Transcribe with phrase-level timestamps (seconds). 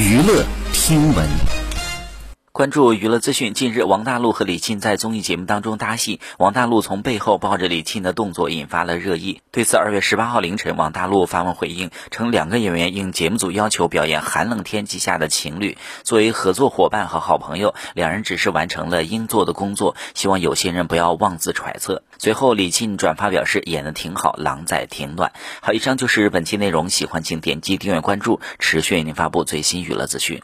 [0.00, 1.59] 娱乐听闻。
[2.60, 9.40] 关注娱乐资讯，近日王大陆和李沁在综艺节目当中搭戏，王大陆从背后抱着李沁的动作引发了热议。
[9.50, 22.02] 对此，二月十八号凌晨，王大陆发文回应，称两个演员应节目组要求表演寒冷天气下的情侣，作为合作伙伴和好朋友，两人只是完成了应做的工作，希望有些人不要妄自揣测。
[22.18, 25.32] 随后，李沁转发表示演的挺好，狼在挺暖。
[25.62, 30.42] 好，以上就是本期内容，喜欢请点击订阅关注，持续为您发布最新娱乐资讯。